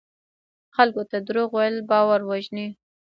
خلکو 0.75 1.01
ته 1.09 1.17
دروغ 1.27 1.49
ویل 1.55 1.77
باور 1.89 2.21
وژني. 2.29 2.67